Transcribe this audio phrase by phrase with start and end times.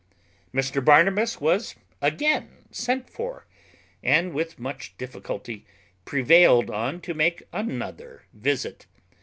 [0.51, 3.45] Mr Barnabas was again sent for,
[4.01, 5.63] and with much difficulty
[6.05, 8.87] prevailed on to make another visit.